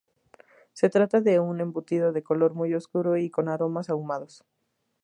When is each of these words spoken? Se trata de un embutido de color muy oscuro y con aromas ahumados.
Se 0.73 0.89
trata 0.89 1.21
de 1.21 1.39
un 1.39 1.59
embutido 1.61 2.11
de 2.11 2.23
color 2.23 2.55
muy 2.55 2.73
oscuro 2.73 3.17
y 3.17 3.29
con 3.29 3.47
aromas 3.47 3.87
ahumados. 3.91 4.43